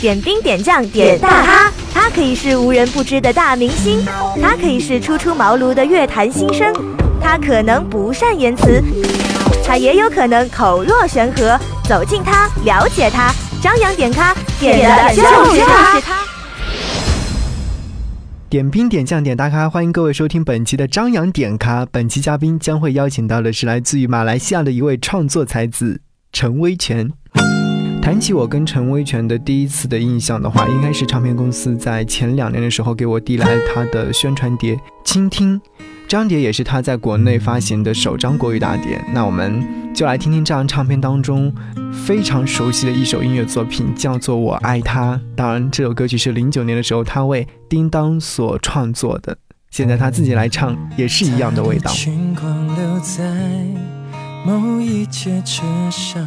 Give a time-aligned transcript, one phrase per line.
[0.00, 4.02] 点兵点将点大咖，他可以是无人不知的大明星，
[4.40, 6.72] 他可以是初出茅庐的乐坛新生，
[7.20, 8.82] 他可能不善言辞，
[9.62, 11.58] 他也有可能口若悬河。
[11.84, 15.22] 走近他，了解他，张扬点咖，点的就
[15.52, 16.00] 是他。
[18.48, 21.84] 点兵点将点大咖，欢迎各位收听本期的张扬点咖。
[21.92, 26.00] 本期嘉宾将会邀请到的是来自于马来西亚的一位创作才子
[26.32, 27.12] 陈威权。
[28.02, 35.60] 谈起我跟陈威权的第一次的印象的话，应该是唱片公司在前两年的时候给我递来他的宣传碟《倾听》。
[36.08, 39.00] 这张碟也是他在国内发行的首张国语大碟。
[39.12, 39.62] 那我们
[39.94, 41.54] 就来听听这张唱片当中
[41.92, 45.14] 非常熟悉的一首音乐作品，叫做《我爱他》。
[45.36, 49.36] 当然，这首歌曲是零九年的时候他为叮当所创作的。
[49.70, 51.92] 现在他自己来唱，也是一样的味道。
[51.92, 53.22] 群光留在
[54.44, 56.26] 某一节车上，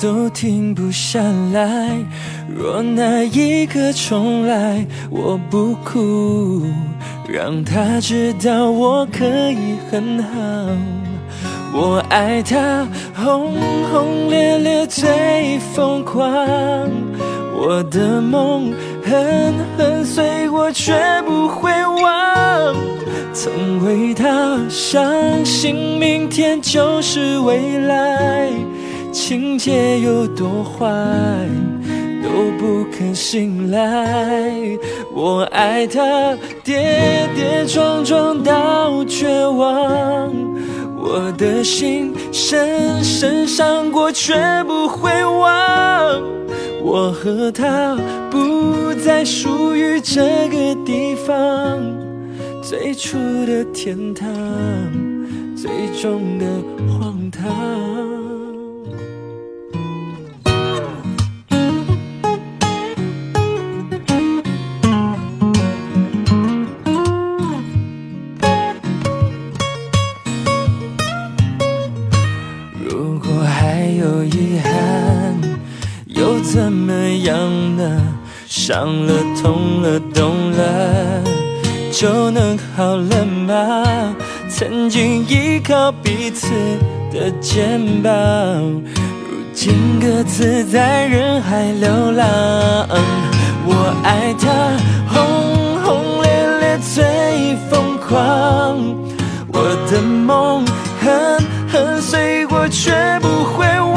[0.00, 1.20] 都停不下
[1.52, 1.90] 来。
[2.48, 6.62] 若那一刻重来，我不哭，
[7.28, 10.30] 让他知道我可以很好。
[11.72, 13.52] 我爱他，轰
[13.92, 16.28] 轰烈烈最疯狂。
[17.54, 18.72] 我的梦，
[19.04, 20.94] 狠狠碎过却
[21.26, 21.70] 不会
[22.02, 22.74] 忘。
[23.32, 28.50] 曾为他相信明天就是未来，
[29.10, 30.86] 情节有多坏
[32.22, 34.78] 都不肯醒来。
[35.12, 40.32] 我爱他，跌跌撞撞到绝望。
[41.02, 46.22] 我的心深深伤过，却不会忘。
[46.82, 47.96] 我和他
[48.30, 51.80] 不再属于这个地方，
[52.62, 54.28] 最初的天堂，
[55.56, 55.70] 最
[56.00, 56.46] 终的
[56.86, 58.29] 荒唐。
[76.90, 78.02] 怎样呢
[78.48, 81.22] 伤了，痛了，懂了，
[81.92, 84.16] 就能好了吗？
[84.48, 86.48] 曾经依靠彼此
[87.12, 88.12] 的肩膀，
[89.22, 92.26] 如今各自在人海流浪。
[93.64, 94.50] 我爱他，
[95.06, 98.18] 轰轰烈烈最疯狂。
[99.52, 100.66] 我的梦，
[101.00, 102.90] 狠狠碎过却
[103.20, 103.89] 不会忘。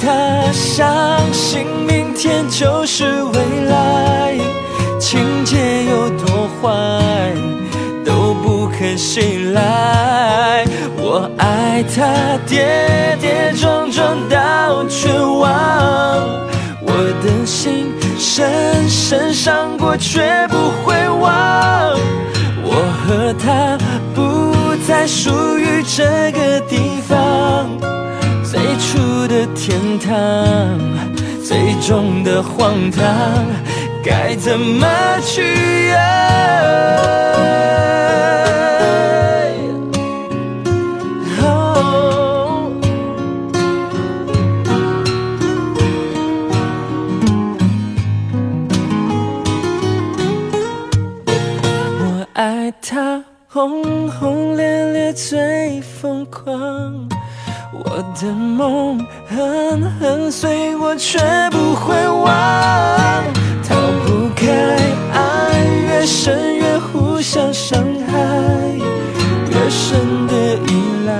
[0.00, 2.00] 他相信明。
[2.22, 4.36] 天就是未来，
[4.98, 7.32] 情节有多坏
[8.04, 10.66] 都不肯醒来。
[10.98, 15.48] 我爱他，跌跌撞撞到绝望。
[16.82, 21.98] 我的心深深伤过，却不会忘。
[22.62, 23.78] 我和他
[24.14, 27.66] 不再属于这个地方，
[28.90, 30.10] 初的天堂。
[31.44, 33.04] 最终的荒唐，
[34.02, 34.86] 该怎么
[35.22, 35.42] 去
[35.92, 36.00] 爱？
[52.00, 57.08] 我爱他，轰轰烈烈最疯狂。
[57.72, 61.18] 我的梦狠狠碎，我却
[61.50, 63.24] 不会忘。
[63.62, 64.46] 逃不开
[65.12, 68.18] 爱，越深越互相伤害，
[69.50, 71.12] 越深的依赖，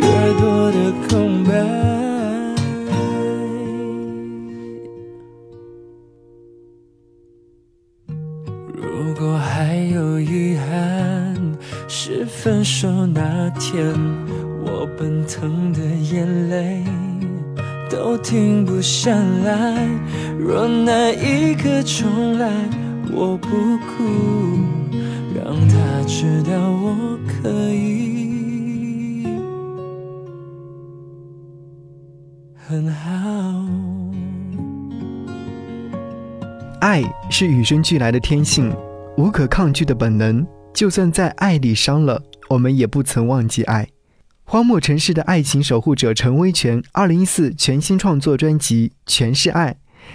[0.00, 0.02] 越
[0.40, 1.52] 多的空白。
[8.74, 13.94] 如果还有遗憾，是分手那天。
[14.74, 16.82] 我奔腾的眼泪
[17.90, 19.14] 都停不下
[19.44, 19.86] 来。
[20.38, 22.50] 若那一刻重来，
[23.12, 23.48] 我不
[23.78, 24.02] 哭，
[25.36, 25.76] 让他
[26.06, 29.26] 知道我可以
[32.56, 33.10] 很好。
[36.80, 38.74] 爱是与生俱来的天性，
[39.18, 40.44] 无可抗拒的本能。
[40.72, 43.86] 就算在爱里伤了，我们也不曾忘记爱。
[44.52, 49.70] 荒漠城市的爱情守护者陈威权，二零一四全新创作专辑《全是爱》。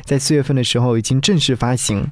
[0.05, 2.11] 在四月份的时候已经正式发行。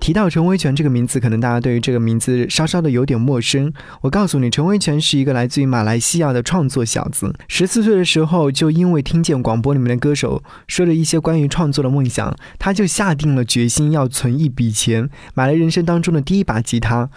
[0.00, 3.70] 提到陈威权这个名字，可能大家对于这个名字稍稍的有点陌生。
[4.00, 7.34] 我告诉你，陈威权是一个来自于马来西亚的创作小子。
[7.48, 17.10] 十四岁的时候，就因为听见广播里面的歌手说了一些关于创作的梦想，他就下定了决心要存一笔钱，买了人生当中的第一把吉他。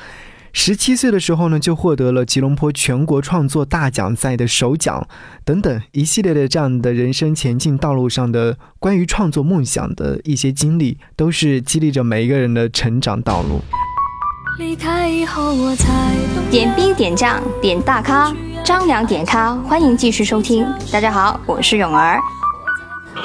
[0.53, 5.07] 十七岁的时候呢，就获得了吉隆坡全国创作大奖赛的首奖，
[5.45, 13.61] 等等一系列的这样的人生前进道路上的关于创作梦想的一些经历，都是激励着每一个人的成长道路。
[14.59, 16.11] 离开以后我才
[16.51, 20.65] 点兵点将点大咖，张良点咖，欢迎继续收听。
[20.91, 22.19] 大家好，我是勇儿。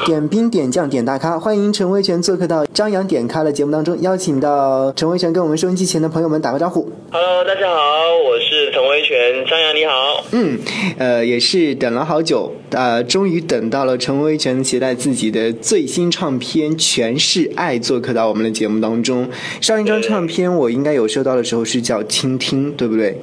[0.05, 6.91] 点兵点将点大咖，欢迎陈威权做客到张扬点咖的节目当中，邀请到陈威权跟我们收音机前的朋友们打个招呼。
[7.11, 7.77] Hello，大家好，
[8.25, 10.25] 我是陈威权，张扬你好。
[10.33, 10.59] 嗯，
[10.99, 19.29] 呃，也是等了好久，呃，终于等到了陈威权携带自己的最新唱片《全是爱》做客到我们的节目当中。
[19.61, 23.21] 上一张唱片我应该有收到的时候是叫《倾听》，对不对？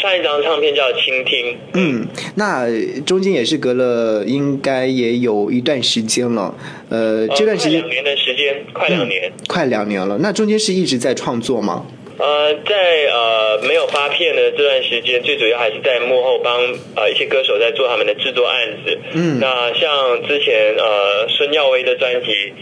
[0.00, 1.54] 上一张唱片叫《倾听》。
[1.74, 2.66] 嗯，那
[3.06, 6.54] 中间也是隔了，应该也有一段时间了。
[6.88, 10.18] 呃，这段时间两年的时间，快两年，快两年了。
[10.20, 11.86] 那中间是一直在创作吗？
[12.18, 12.74] 呃，在
[13.10, 16.60] 呃没有发片的这段时间，最主要还是在幕后帮
[16.94, 18.98] 呃一些歌手在做他们的制作案子。
[19.14, 22.52] 嗯，那像之前呃孙耀威的专辑。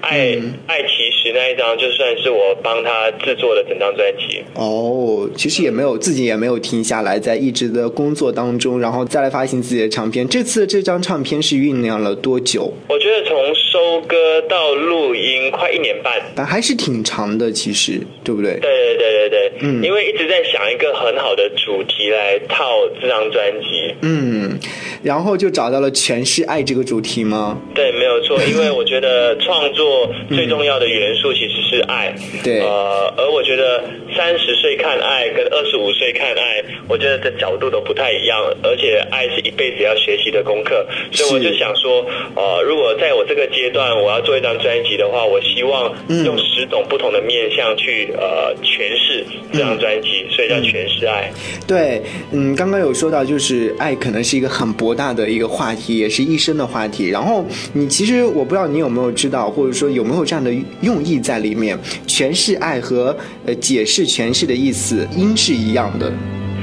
[0.00, 10.26] 爱爱其实那一张就算是我帮他制作的整张专辑哦，其实也没有自己也没有停下来，在一直的工作当中，然后再来发行自己的唱片。
[10.28, 12.72] 这次这张唱片是酝酿了多久？
[12.88, 18.58] 我觉得从收歌到录音快一年半，还是挺长的，其实对不对？
[18.60, 22.70] 对对对对对，嗯，因为一直在想一个很好的主题来套
[23.00, 24.58] 这张专辑，嗯，
[25.02, 27.58] 然后就找到了全是爱这个主题吗？
[27.74, 29.87] 对，没有错，因为我觉得创作。
[30.28, 33.82] 最重要的元素其实是爱，对，呃，而我觉得
[34.16, 42.04] 三十岁看爱跟二十五岁看爱，我觉得这角度都不太一样，而且爱是一辈子要学习的功课，所以我就想说，
[42.34, 45.94] 呃，如果在我这个阶段我要做一张专辑的话，我希望
[46.24, 51.32] 用十种不同的面向去呃诠释这张专辑，所以叫诠释爱。
[51.66, 52.02] 对，
[52.32, 57.08] 嗯，刚刚有说到，就是爱可能是一个很博大的一个话题，也是一生的话题。
[57.08, 59.77] 然后你其实我不知道你有没有知道，或者。
[59.78, 61.78] 说有没有这样的用意在里面？
[62.06, 63.16] 诠释爱和
[63.46, 66.12] 呃解释诠释的意思音是一样的。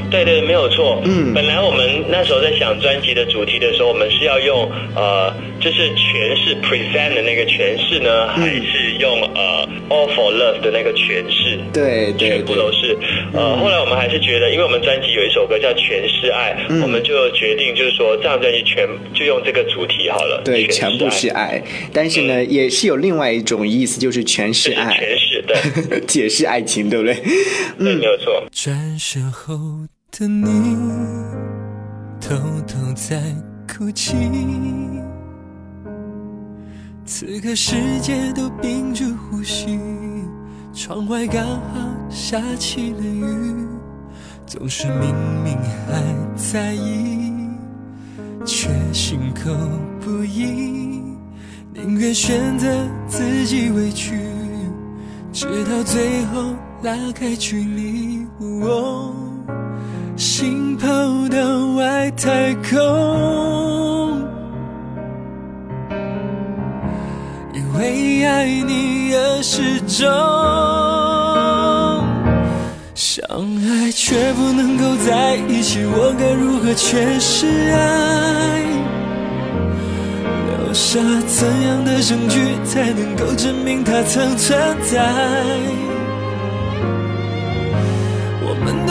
[0.09, 1.01] 对对，没有错。
[1.05, 11.59] 嗯，本来我们那时候在想专辑的主题的时候，我们是要用呃，就是诠释 present 的那个诠释呢，还是用呃 all for love 的那个诠释？
[11.73, 12.97] 对对，全部都是。
[13.33, 20.41] 呃，后来我们还是觉得，因为我们专辑有一首歌叫诠释爱，我们就决定就是说，这张专辑全就用这个主题好了。
[20.45, 21.61] 对，全部是爱，
[21.91, 27.15] 但是呢，也是有另外一种意思，就是诠释爱，诠释对， 解释爱情，对不对？
[27.79, 28.43] 嗯，没有错。
[28.53, 29.55] 转身后。
[30.17, 30.77] 的你
[32.21, 33.21] 偷偷在
[33.67, 34.15] 哭泣，
[37.05, 39.77] 此刻世界都屏住呼吸，
[40.73, 43.67] 窗外刚好下起了雨，
[44.45, 46.01] 总是明明还
[46.37, 47.33] 在意，
[48.45, 49.51] 却心口
[49.99, 51.01] 不一，
[51.73, 52.69] 宁愿选择
[53.05, 54.17] 自己委屈，
[55.33, 58.25] 直到最后拉开距离。
[60.15, 60.87] 心跑
[61.29, 64.21] 到外太空，
[67.53, 70.07] 因为爱你而失踪。
[72.93, 73.23] 相
[73.67, 78.63] 爱却不能够在一起，我该如何诠释爱？
[80.47, 85.03] 留下怎样的证据才能够证明它曾存在？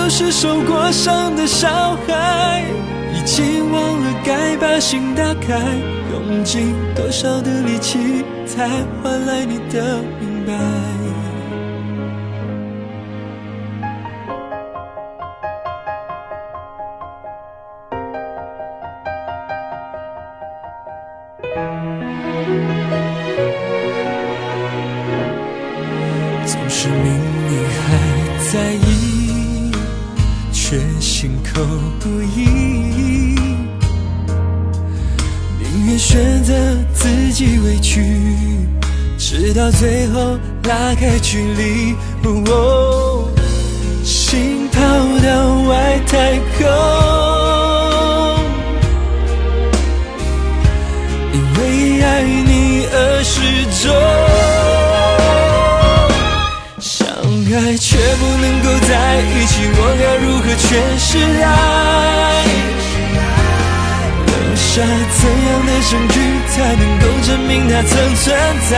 [0.04, 2.62] 都是受过伤的小孩，
[3.14, 5.58] 已经忘了该把心打开，
[6.12, 8.68] 用尽多少的力气才
[9.02, 11.03] 换来你的明白。
[51.35, 53.43] 因为爱你而失
[53.83, 53.91] 踪，
[56.79, 61.45] 相爱却不能够在一起，我该如何诠释爱？
[64.26, 66.14] 留下怎样的证据
[66.55, 68.23] 才能够证明它曾存
[68.71, 68.73] 在？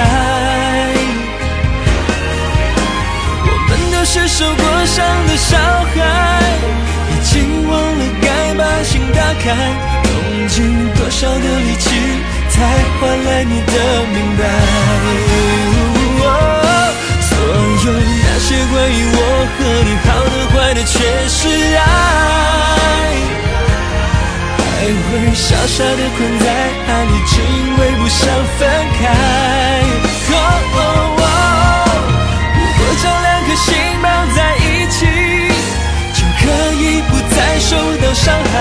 [3.45, 4.97] 我们都是受过伤
[5.27, 5.59] 的小
[5.93, 6.01] 孩，
[7.11, 9.45] 已经忘了该把心打开，
[10.09, 10.57] 用尽
[10.95, 11.85] 多少的力气
[12.57, 12.59] 才
[12.99, 13.73] 换来你的
[14.15, 14.43] 明白？
[17.21, 19.19] 所有那些关于我
[19.53, 20.95] 和你好的坏的，全
[21.29, 21.39] 是
[21.77, 21.79] 爱。
[24.57, 26.45] 还会傻傻的困在
[26.89, 28.21] 爱里，只因为不想
[28.59, 28.61] 分
[28.99, 29.03] 开。
[32.57, 33.67] 如果将两颗心
[34.03, 34.99] 绑在一起，
[36.15, 36.43] 就可
[36.75, 38.55] 以不再受到伤害。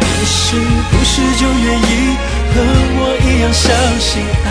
[0.00, 0.56] 你是
[0.90, 2.16] 不是就愿意
[2.54, 3.68] 和我一样相
[3.98, 4.48] 信爱？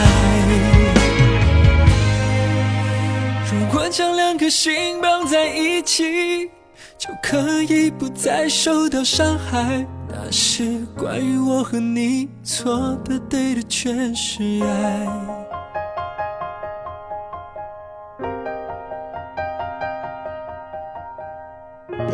[3.50, 6.52] 如果将两颗心绑在一起，
[6.98, 9.88] 就可以不再受到伤害。
[10.10, 10.66] 那些
[10.98, 15.08] 关于我和你错的对的全是爱。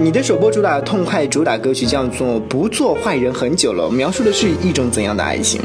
[0.02, 5.60] 你的首播主打痛快主打歌曲叫做《不做坏人很久了》，描述的是一种怎样的爱情？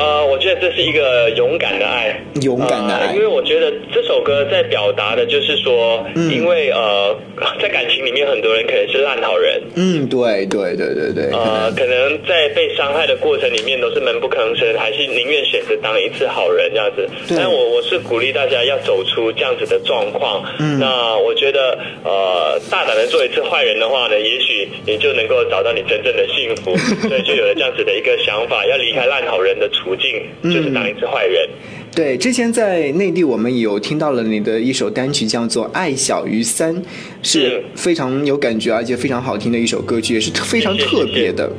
[0.00, 7.14] 呃，我觉得这是一个勇敢的爱，勇敢的爱，因为我觉得这首歌在表达的就是说，因为呃，
[7.60, 17.06] 在感情里面很多人可能是烂好人，嗯，对对对对对，呃，可能在被伤害的过程里面都是闷不吭声，还是宁愿选择当一次好人这样子。
[17.36, 20.42] 但我我是鼓励大家要走出这样子的状况。
[20.60, 26.74] 嗯，那我觉得呃，大胆的做一次坏人的话呢，也许你就能够找到你真正的幸福。
[27.06, 29.89] 所以就有了这样子的一个想法，要离开烂好人的处。
[29.90, 31.48] 途径就是当一次坏人。
[31.92, 36.74] 对，之前在内地，我们有听到了你的一首单曲，叫做《爱小于三》，
[37.22, 41.50] 是非常有感觉而且非常好听的一首歌曲，也是非常特别的。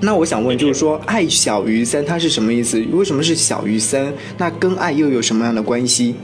[0.00, 2.80] 那我想问，就是说“爱小于三”它是什么意思？
[2.92, 4.12] 为什么是小于三？
[4.36, 6.14] 那跟爱又有什么样的关系？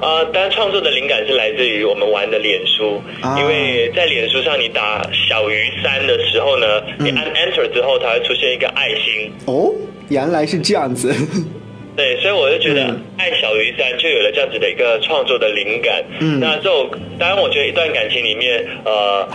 [0.00, 3.02] 呃，当然创作的灵感是来自于我们玩的脸书，
[3.38, 9.32] 因为在脸书上你打“小于三”的时候呢，你按 Enter 之后，它会出现一个爱心。
[9.46, 9.72] 哦。
[10.10, 11.12] 原来是这样子，
[11.94, 16.02] 对，所以我就觉得爱小于三就有了这样子的一个创作的灵感。
[16.18, 16.88] 嗯，那这种
[17.18, 19.28] 当然，我觉得一段感情里面，呃，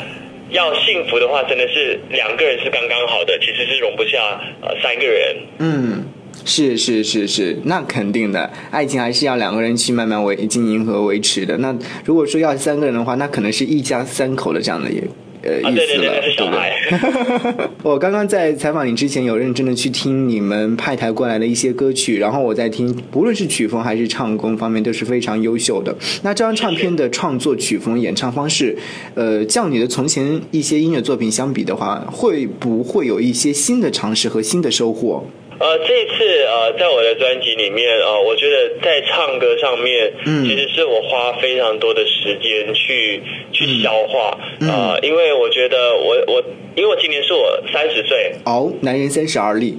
[0.50, 5.36] 要幸福的话，真的是两个人是刚刚好的，其实是容不下呃三个人。
[5.60, 6.06] 嗯，
[6.46, 11.58] 是是是是，那肯定的，爱情还是要两个人去慢慢维经营和维持的。
[11.58, 15.04] 那如果说要三个人的话，那可能是一家三口的这样的也。
[15.46, 17.68] 呃，意思了，对不对？
[17.84, 25.94] 我刚刚在采访你之前，有认真的去听你们派台过来的一些歌曲，然后我在听，不论是曲风还是唱功方面都是非常优秀的。
[26.22, 28.78] 那这张唱片的创作曲风、演唱方式，
[29.16, 35.26] 呃，较你的从前一些音乐作品相比的话，会不会有一些新的尝试和新的收获？
[35.60, 46.44] 呃，这次呃，在我的专辑里面呃，我觉得在唱歌上面，嗯，其实是我花非常多的时间去去消化，呃，因为我觉得我我，
[46.76, 49.78] 因为我今年是我三十岁，哦，男人三十而立。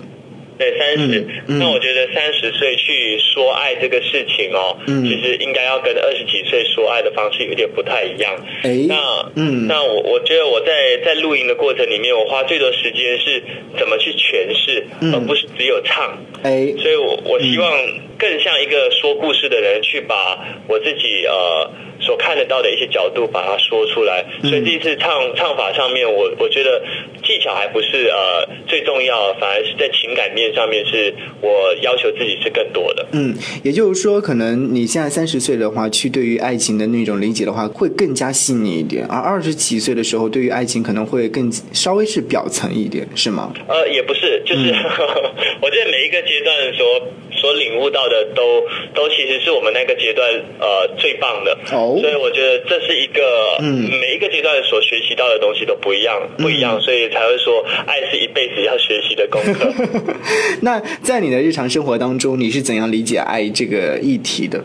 [0.59, 1.27] 对，三十。
[1.47, 8.35] 那我觉得三十岁去说爱这个事情哦，其实应该要跟二十几岁说爱的方式有点不太一样。
[8.63, 8.97] 哎，那
[9.35, 13.43] 嗯，那我我觉得我在在录音的过程里面，我花最多时间是
[13.79, 16.19] 怎么去诠释，而不是只有唱。
[16.43, 17.73] 哎，所以我我希望
[18.19, 21.71] 更像一个说故事的人，去把我自己呃。
[22.01, 24.23] 所看得到的一些角度，把它说出来。
[24.43, 26.83] 所以这一次唱唱法上面，我我觉得
[27.23, 33.07] 技巧还不是呃最重要，反而是在情感面上面，是我要求自己是更多的。
[33.13, 43.55] 嗯，也就是说，可能你现在三十岁的话，去对于爱情的那种理解的话，会更加细腻一点；而二十几岁的时候，对于爱情可能会更稍微是表层一点，是吗？
[43.69, 44.75] 呃，也不是，就是
[45.63, 47.09] 我觉得每一个阶段所
[47.45, 48.63] 所领悟到的，都
[48.95, 50.27] 都其实是我们那个阶段
[50.59, 51.53] 呃最棒的。
[51.73, 51.99] 哦。
[52.01, 59.71] 所以我觉得这是一个，嗯，每一个阶段所学习到的东西都不一样，不一样，所以才会说爱是一辈子要学习的功课。
[60.63, 64.65] 那在你的日常生活当中，你是怎样理解爱这个议题的？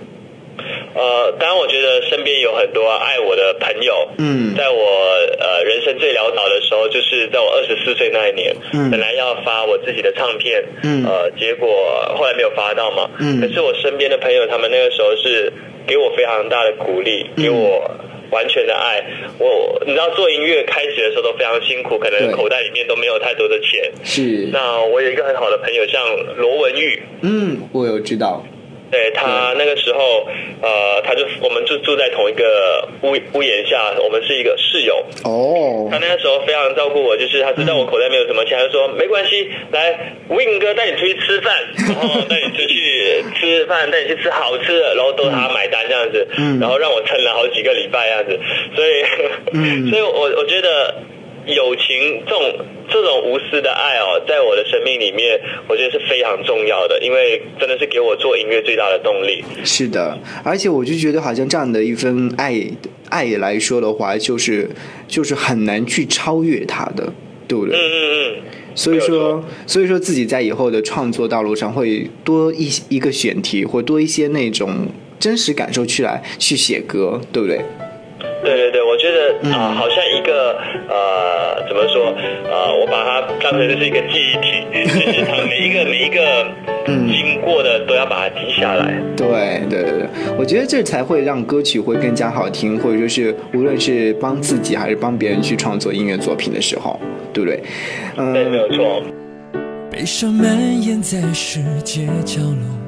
[1.00, 4.10] 呃，当然，我觉得身边有很多爱我的朋友。
[4.18, 4.84] 嗯在我
[5.40, 11.70] 呃人生最潦倒的时候，就是在我二十四岁那一年，嗯本来要发我自己的唱片，嗯呃，结果
[12.18, 13.10] 后来没有发到嘛。
[13.20, 15.54] 嗯可是我身边的朋友，他们那个时候是
[15.88, 17.90] 给我非常大的鼓励，嗯给我。
[18.32, 19.04] 完全的爱，
[19.40, 23.92] 我你知道做音乐开始的时候都非常辛苦，可能口袋里面都没有太多的钱。
[24.04, 26.00] 是，那我有一个很好的朋友，像
[26.38, 28.46] 罗文玉，嗯，我有知道，
[28.92, 30.28] 对他那个时候，
[30.62, 35.06] 呃，他就我们就住在同一个屋屋檐下，我们是一个室友。
[35.24, 35.88] 哦。
[35.92, 41.56] 他，那个时候非常照顾我，就是他知道我口袋没有什么钱，他就说没关系，来，Win 哥带你出去吃饭，
[41.88, 46.60] 然后带你出去吃饭，带你去吃好吃的，然后都他买单这样子，嗯。
[46.60, 48.40] 然后让我撑了好几个礼拜这样子，
[48.76, 49.04] 所以，
[49.54, 49.90] 嗯。
[49.92, 50.96] 所以我我觉得。
[51.54, 59.44] 友情这种这种无私的爱哦，在我的生命里面，我觉得是非常重要的，因为真的是给我做音乐最大的动力。
[59.64, 62.62] 是的，而且我就觉得好像这样的一份爱
[63.10, 64.70] 爱来说的话，就是
[65.08, 67.12] 就是很难去超越它的，
[67.48, 67.76] 对不对？
[67.76, 68.42] 嗯嗯嗯，
[68.76, 74.88] 所以说，所以说自己在以后的创作道路上会多一一个选题，或多一些那种
[75.20, 77.60] 真实感受去来去写歌，对不对？
[78.44, 82.14] 对对对，我觉得嗯啊、好像一个呃，怎么说？
[82.50, 86.48] 呃，我把它当成就是一个记忆体，就是它每一个每一个
[86.88, 89.02] 嗯经过的都要把它记下来。
[89.18, 89.28] 对
[89.70, 97.00] 对对对，我觉得这才会让歌曲会更加好听，或者说是无论是帮自己还是帮别人去创作音乐作品的时候，
[97.34, 97.62] 对不对？
[98.18, 99.04] 嗯、对，没有错。
[99.92, 100.48] 悲伤蔓
[100.82, 102.79] 延在世界角落，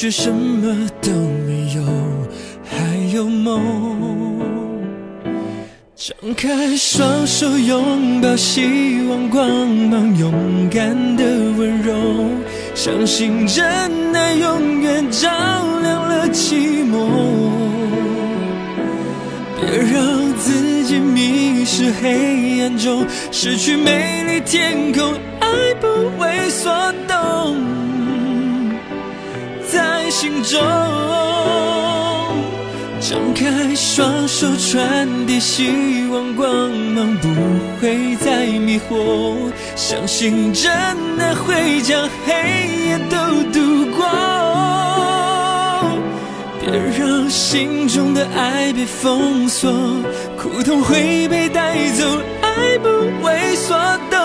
[0.00, 1.10] 却，什么都
[1.44, 1.82] 没有，
[2.62, 3.60] 还有梦。
[5.96, 10.32] 张开双手，拥抱希望光芒，勇
[10.70, 11.96] 敢的温柔，
[12.76, 13.66] 相信真
[14.14, 15.28] 爱永远照
[15.82, 17.08] 亮了寂寞。
[19.60, 25.88] 别让自己迷失黑暗中，失去美丽天空，爱不
[26.20, 26.72] 为所
[27.08, 27.56] 动，
[30.10, 30.60] 心中
[33.00, 37.28] 张开双手，传递希望光芒，不
[37.80, 40.70] 会再迷惑，相信真
[41.18, 42.32] 爱会将黑
[42.86, 43.16] 夜都
[43.52, 44.06] 度过。
[46.60, 49.72] 别让心中的爱被封锁，
[50.36, 52.04] 苦痛会被带走，
[52.42, 52.88] 爱不
[53.24, 53.76] 为所
[54.10, 54.18] 动，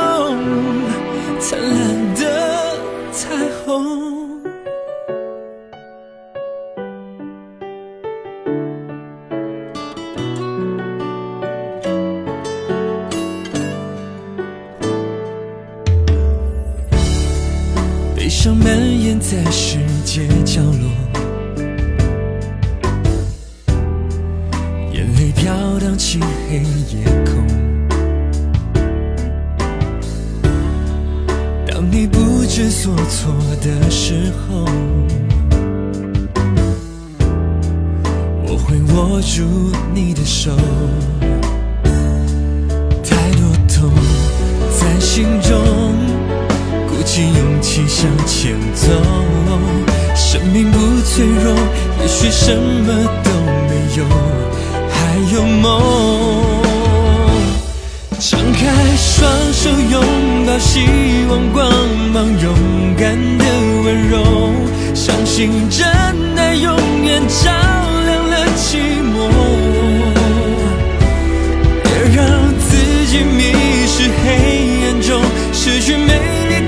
[1.39, 2.75] 灿烂的
[3.11, 4.12] 彩虹。
[18.43, 20.91] 悲伤蔓延在世界角落。
[24.91, 26.57] 眼泪飘荡起黑
[26.91, 27.47] 夜空。
[31.65, 34.65] 当你不知所措的时候，
[38.45, 39.43] 我会握住
[39.93, 40.51] 你的手。
[43.05, 43.89] 太多痛
[44.77, 45.57] 在心中，
[47.03, 48.87] 鼓起勇气向前走。
[50.15, 51.53] 生命不脆弱，
[52.01, 52.93] 也许什么
[53.25, 53.29] 都
[53.67, 54.05] 没有。
[54.89, 54.95] 还
[55.35, 55.81] 有梦，
[58.19, 58.61] 张开
[58.95, 60.01] 双手，拥
[60.47, 60.79] 抱希
[61.29, 61.69] 望光
[62.13, 62.53] 芒，勇
[62.97, 63.43] 敢的
[63.83, 64.53] 温柔，
[64.95, 65.85] 相信真
[66.37, 67.51] 爱永远照
[68.05, 68.77] 亮了寂
[69.11, 69.27] 寞。
[71.83, 72.23] 别让
[72.59, 72.71] 自
[73.07, 73.51] 己迷
[73.87, 76.13] 失黑暗中，失去美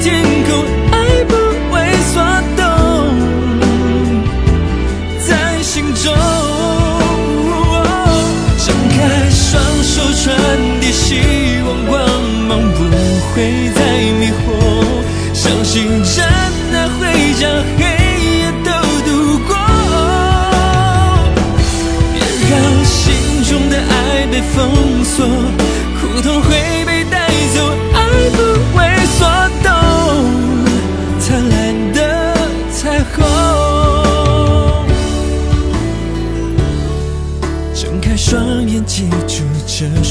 [0.05, 0.13] 天
[0.43, 1.33] 空，爱不
[1.73, 1.75] 为
[2.13, 2.21] 所
[2.55, 2.61] 动，
[5.27, 6.13] 在心中。
[8.59, 8.97] 张开
[9.31, 10.23] 双手，传
[10.79, 11.09] 递希
[11.65, 11.97] 望光
[12.47, 12.77] 芒，不
[13.33, 13.33] 会
[13.73, 13.81] 再
[14.19, 14.45] 迷惑。
[15.33, 17.01] 相信真爱会
[17.39, 17.81] 将黑
[18.21, 18.69] 夜都
[19.09, 19.09] 度
[19.47, 19.49] 过。
[22.13, 22.15] 别
[22.51, 22.53] 让
[22.85, 22.93] 心
[23.43, 24.69] 中的爱被封
[39.77, 40.04] 住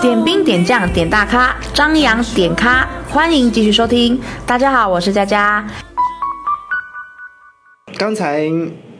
[0.00, 4.18] 点兵点将点大咖，张扬点咖，欢迎继续收听。
[4.46, 5.66] 大家好，我是佳佳。
[7.98, 8.48] 刚才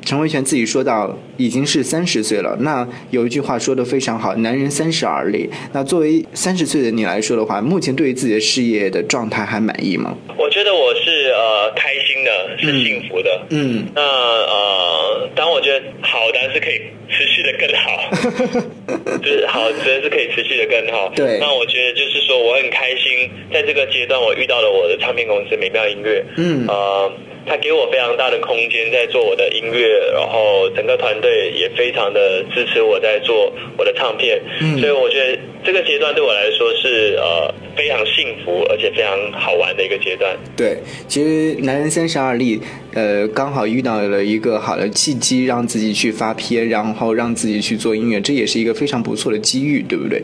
[0.05, 5.49] 陈维权自己说到已经是三十岁了，那有一句话说的非常好，男人三十而立。
[5.73, 10.15] 那作为三十岁的你来说的话，目前对于自己的事业的状态还满意吗？
[10.37, 13.47] 我觉得我是呃开心的，是幸福的。
[13.51, 16.81] 嗯，那呃，当然我觉得好当然是可以
[17.17, 18.11] 持续的更好，
[19.23, 21.11] 就是好真的是可以持续的更好。
[21.17, 26.23] 对那我觉得就是说我很开心，在这个阶段我遇到了我的唱片公司美妙音乐。
[26.37, 27.13] 嗯呃，
[27.47, 34.41] 他给我非常大的空间在做我的音乐，然后整个团队也非常的支持我在做我的唱片。
[34.61, 40.37] 嗯所以我觉得这个阶段对我来说是呃非常幸福而且非常好玩的一个阶段。
[40.57, 40.77] 对，
[41.09, 42.61] 其实男人三十而立，
[42.95, 50.23] 呃，刚好遇到了一个好的契机，让自己去发片，然后让自己去做音乐，这也是一个非常不错的机遇，对不对？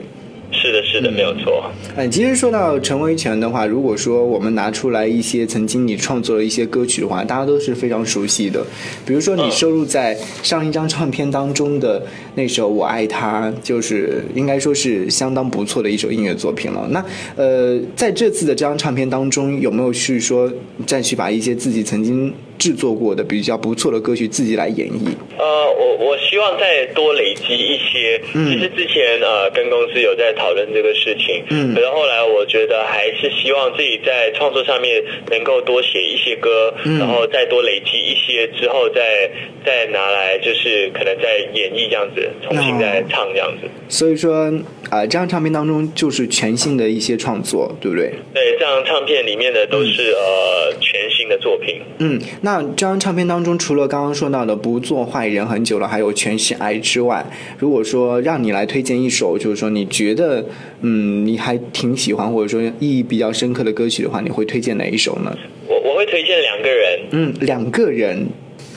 [0.52, 1.64] 是的，是的，没有错。
[1.96, 8.64] 嗯，其实说到陈维权的话，如果说我们拿出来一些曾经你创作的一些歌曲的话，大家都是非常熟悉的。
[9.04, 12.02] 比如说你收录在上一张唱片当中的
[12.34, 16.86] 那首《我爱他》，就是应该说是相当不错的一首音乐作品了。
[16.90, 20.52] 那呃，在这次的这张唱片当中，有没有去说
[20.86, 25.08] 再去把一些自己曾经制作过的比较不错的歌曲自己来演绎？
[25.38, 28.20] 呃，我我希望再多累积一些。
[28.34, 39.30] 嗯其实之前呃跟公司有在讨论这个事情，嗯可是后来我觉得还是希望自己在创作上面能够多写一些歌，嗯然后再多累积一些之后再
[39.64, 43.68] 再拿来就是可能再演绎这样子，重新再唱这样子。
[43.88, 44.52] 所以说，
[44.92, 48.12] 啊、这张唱片当中就是全新的一些创作，对不对？
[48.34, 51.80] 对，这张唱片里面的都是、呃全新的作品。
[51.98, 57.24] 嗯，那这张唱片当中，除了刚刚说到的《不做坏人很久了》，还有《全是爱》之外，
[57.58, 60.44] 如果说让你来推荐一首，就是说你觉得
[60.82, 65.34] 嗯你还挺喜欢或者说意义比较深刻的歌曲的话，你会推荐哪一首呢？
[65.66, 68.26] 我我会推荐两个人，嗯，两个人。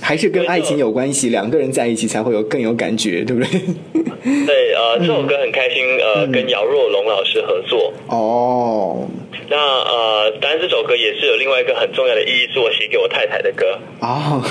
[0.05, 3.59] 还是跟爱情有关系，两个人在一起才会有更有感觉，对不对？
[4.45, 7.91] 对，呃，这首歌很开心，呃，跟姚若龙老师合作。
[8.09, 9.07] 哦
[9.49, 13.77] 那呃，当然这首歌也是有另外一个很重要的意义，是我写给我太太的歌。
[14.01, 14.41] 哦，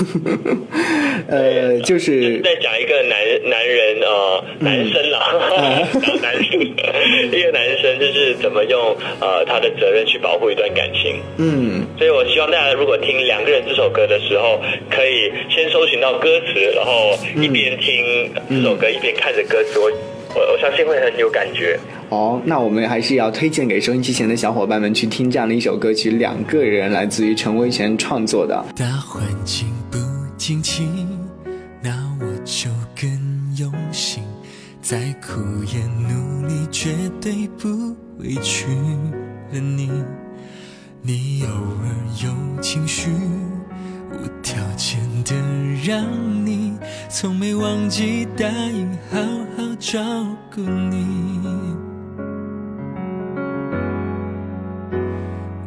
[1.29, 5.33] 呃，就就是是在讲一个男男人呃男生啦，
[6.03, 11.21] 讲男生一个男生就是怎么用呃他的责任去保护一段感情。
[11.39, 19.91] 嗯所以我希望大家如果听《两个人》这首歌的时候，可以先搜寻到歌词，然后一边听这首歌、一边看着歌词，我
[20.35, 21.79] 我我相信会很有感觉。
[22.11, 28.64] 哦，那我们还是要推荐给收音机前的小伙伴们去听这样的一首歌曲，《两个人》来自于陈威权创作的。
[28.77, 29.99] 大环境不
[30.37, 30.87] 景气，
[31.83, 32.68] 那我就
[33.01, 33.11] 更
[33.57, 34.23] 用心，
[34.83, 37.68] 再苦也努力，绝对不
[38.18, 38.66] 委屈
[39.53, 39.90] 了你。
[41.01, 41.87] 你偶尔
[42.23, 43.11] 有情绪，
[44.14, 45.35] 无条件的
[45.85, 46.05] 让
[46.46, 46.74] 你，
[47.09, 49.18] 从没忘记答应好
[49.57, 50.00] 好照
[50.55, 51.46] 顾你。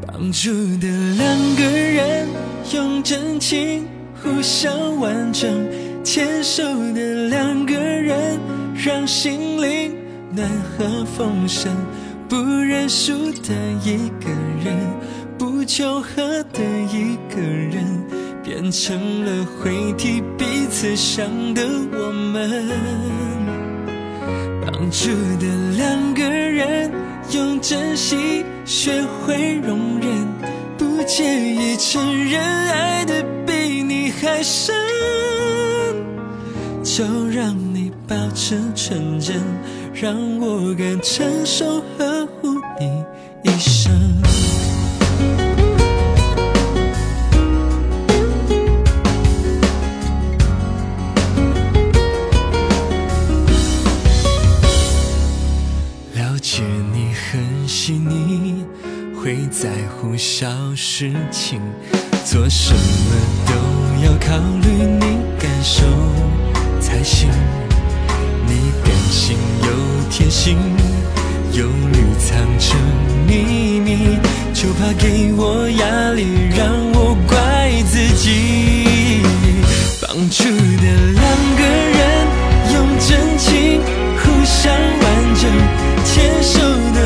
[0.06, 2.28] 绑住的两个人，
[2.74, 3.86] 用真情
[4.22, 5.52] 互相完整；
[6.04, 8.40] 牵手的两个人，
[8.76, 9.96] 让心灵
[10.32, 11.72] 暖和丰盛。
[12.30, 13.54] 不认输的
[13.86, 14.30] 一个
[14.62, 14.76] 人，
[15.38, 17.86] 不求和的一个人，
[18.48, 22.70] 变成了会替彼此伤的我们。
[24.66, 26.90] 绑住的两个人，
[27.34, 30.26] 用珍惜学会容忍，
[30.78, 34.74] 不介意承认爱的比你还深，
[36.86, 39.42] 就让你保持纯真，
[39.94, 43.04] 让我敢承受呵护你
[43.44, 43.92] 一生。
[60.40, 60.46] 小
[60.76, 61.60] 事情，
[62.24, 62.80] 做什么
[63.48, 65.84] 都要考虑你感受
[66.80, 67.28] 才行。
[68.46, 69.68] 你感性又
[70.12, 70.56] 贴心，
[71.54, 72.80] 忧虑藏成
[73.26, 74.20] 秘密，
[74.54, 79.24] 就怕给我压力，让我怪自己。
[80.00, 81.26] 绑住的两
[81.58, 81.64] 个
[81.98, 82.00] 人，
[82.76, 83.82] 用真情
[84.22, 85.50] 互相完整，
[86.06, 86.60] 牵手
[86.94, 86.97] 的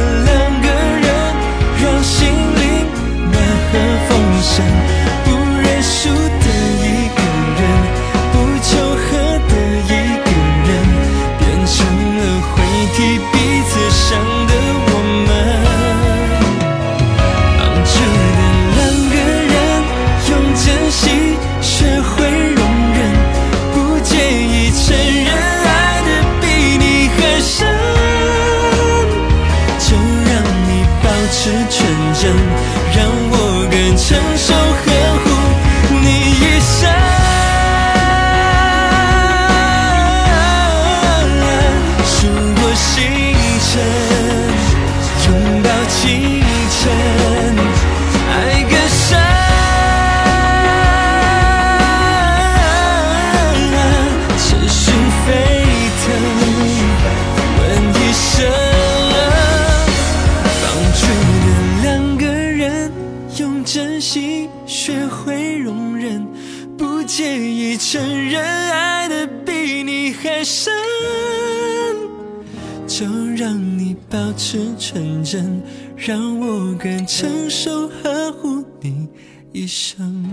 [76.22, 79.08] 让我敢承受呵护你
[79.52, 80.24] 一生。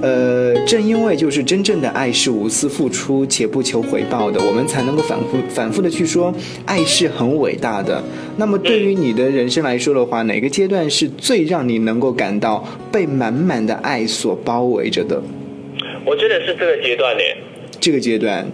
[0.00, 8.02] 呃，正因为就是真正的爱是无私付出且不求回报的，我们才能够反复反复的去说爱是很伟大的。
[8.38, 15.22] 那么对于你的人生来说的话，哪个阶段是最让你能够感到被满满的爱所包围着的？
[16.06, 17.22] 我觉得是这个阶段呢。
[17.78, 18.46] 这个阶段，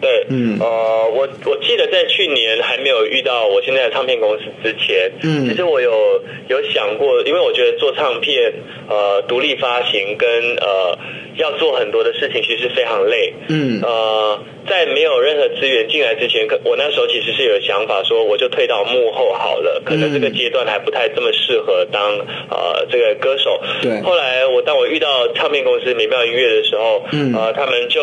[0.00, 0.58] 对，嗯。
[0.60, 5.48] 呃，我我记得在去年还没有遇到我现在的唱片公司之前，嗯。
[5.48, 8.52] 其实我有有想过，因为我觉得做唱片，
[8.88, 10.98] 呃，独立发行跟呃
[11.36, 13.80] 要做很多的事情，其实非常累，嗯。
[13.82, 22.18] 呃，在没有任何资源进来之前，可我那时候其实是有想法说，我就退到幕后好了，可能这个阶段还不太这么适合当
[22.50, 23.60] 呃这个歌手。
[23.82, 24.00] 对。
[24.02, 27.34] 后来我当我遇到唱片公司美妙音乐的时候，嗯。
[27.34, 28.00] 呃，他们就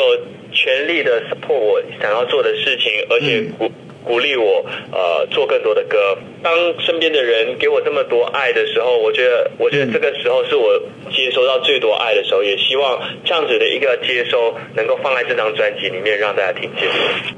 [0.51, 3.71] 全力的 support 我想要做的事情，而且嗯鼓。
[4.07, 6.17] 鼓励我呃做更多的歌。
[6.47, 10.81] 当身边的人给我这么多爱的时候，我觉得我觉得这个时候是我
[11.12, 16.88] 接收到最多爱的时候，也希望这样子的一个接收能够放在这张专辑里面让大家听见。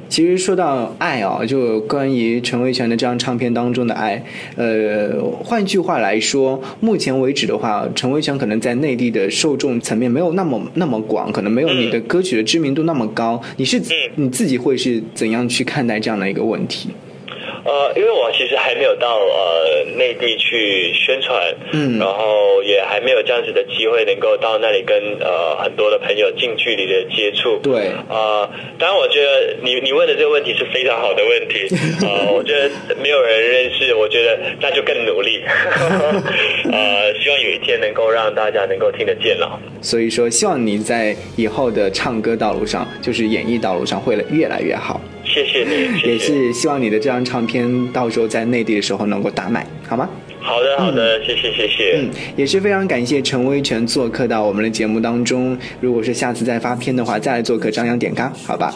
[0.10, 4.24] 其实说到爱啊，就关于陈维权的这张唱片当中的爱，
[4.56, 13.42] 呃，换句话来说，目前为止的话，陈维权可能在内地的受众层面没有那么那么广，可能没有你的歌曲的知名度那么高。
[13.58, 13.82] 你是
[14.14, 16.90] 你自己会是怎样去看待这样的一个问题？
[17.66, 27.58] 呃，因为我其实还没有到呃内地去宣传，嗯然后也还没有这样子的机会能够到那里跟呃很多的朋友近距离的接触。
[27.62, 31.68] 对呃，当然我觉得你你问的这个问题是非常好的问题，
[32.06, 32.70] 呃，我觉得
[33.02, 35.42] 没有人认识，我觉得那就更努力，
[36.72, 39.60] 呃，希望有一天能够让大家能够听得见了。
[39.82, 45.00] 所以说，希望你在以后的唱歌道路上，就是演艺道路上会越来越好。
[45.30, 46.12] 谢谢你，谢谢。
[46.12, 50.10] 也是希望你的这张唱片到时候在内地的时候能够大卖，好吗？
[50.42, 51.98] 好的，好的，谢谢，谢谢。
[51.98, 55.56] 嗯，也是非常感谢陈威全做客到我们的节目当中。
[55.82, 58.74] 如果是下次再发片的话，再来做客张扬点咖，好吧？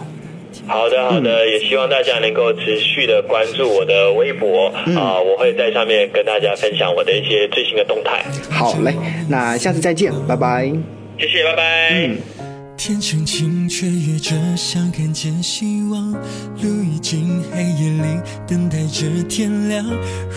[0.67, 8.23] 好的，好的，也希望大家能够持续的关注我的微博啊、我会在上面跟大家分享我的一些最新的动态。
[8.49, 8.93] 好嘞，
[9.29, 10.71] 那下次再见，拜拜。
[11.17, 11.89] 谢谢，拜拜。
[11.91, 12.17] 嗯
[12.85, 16.11] 天澄清，却约着想看见希望。
[16.11, 19.85] 路已经黑夜里等待着天亮。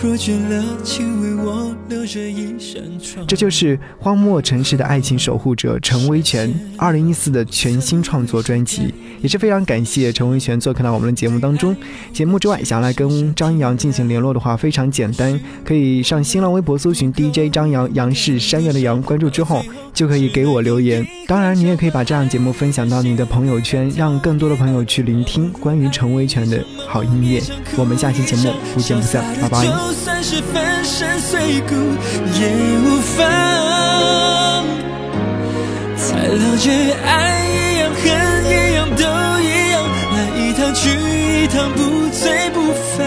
[0.01, 3.27] 若倦了，请为我留着一扇窗。
[3.27, 11.75] 这就是荒漠城市的爱情守护者陈威全二零一四的全新创作专辑，也是非常感谢陈威全做客到我们的节目当中。
[12.13, 19.61] 节目之外，想要来跟张扬进行联络的话，非常简单，可以上新浪微博搜寻 DJ 张扬，杨是山羊的羊，关注之后
[19.93, 21.05] 就可以给我留言。
[21.27, 27.41] 当然，你也可以把这样节目分享到你的朋友圈，让更多的朋友去聆听关于陈维权的好音乐。
[27.77, 29.65] 我们下期节目不见不散，拜拜。
[29.65, 31.75] 就算是粉身碎骨
[32.39, 32.49] 也
[32.83, 33.25] 无妨。
[35.97, 38.05] 才了解爱一样，恨
[38.45, 39.03] 一样，都
[39.41, 39.75] 一样。
[40.13, 42.97] 来一趟去一趟，不醉不返。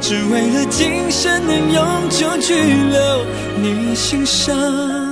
[0.00, 3.24] 只为了今生能永久居留
[3.60, 5.05] 你心上。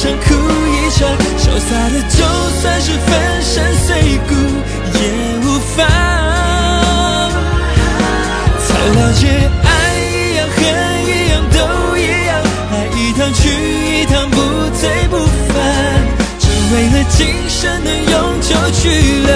[0.00, 2.24] 场哭一场，潇洒的就
[2.62, 3.08] 算是粉
[3.42, 3.52] 身
[3.84, 4.34] 碎骨
[4.94, 4.98] 也
[5.44, 5.86] 无妨。
[8.66, 9.20] 才了解
[9.62, 9.68] 爱
[10.00, 10.58] 一样恨
[11.04, 11.56] 一样都
[11.98, 12.30] 一样，
[12.72, 13.42] 来一趟去
[14.00, 14.36] 一趟不
[14.80, 15.18] 醉不
[15.52, 15.58] 返，
[16.38, 17.18] 只为了今
[17.50, 18.88] 生能永久居
[19.26, 19.30] 留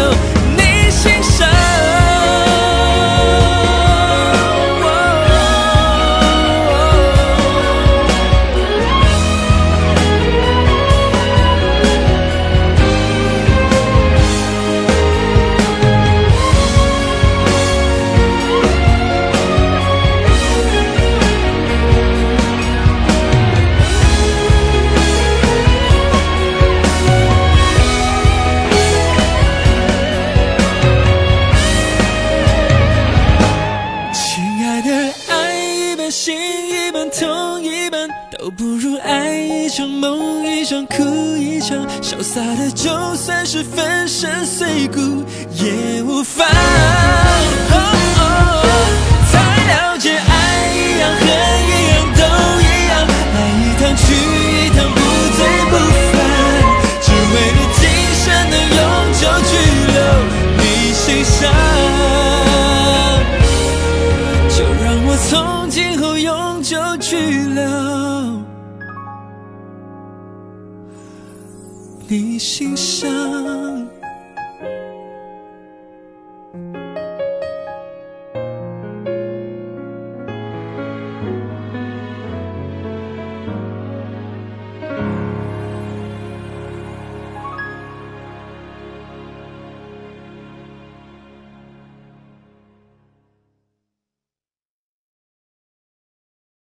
[37.21, 41.05] 痛一半都不如爱一场，梦一场，哭
[41.37, 44.99] 一场，潇洒的就算是粉身碎骨
[45.53, 46.45] 也无妨。
[72.35, 73.84] 你心上。